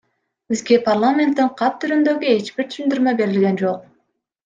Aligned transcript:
Бизге 0.53 0.77
парламенттен 0.87 1.53
кат 1.61 1.79
түрүндөгү 1.85 2.35
эч 2.35 2.53
бир 2.59 2.71
түшүндүрмө 2.73 3.19
берилген 3.25 3.65
жок. 3.67 3.91